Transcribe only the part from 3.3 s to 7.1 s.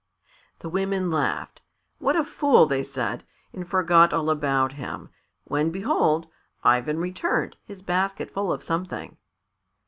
and forgot all about him, when behold! Ivan